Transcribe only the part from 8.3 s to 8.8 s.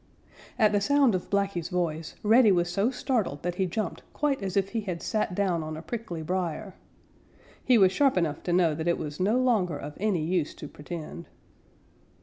to know